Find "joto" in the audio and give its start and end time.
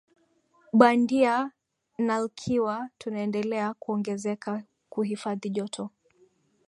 5.49-5.89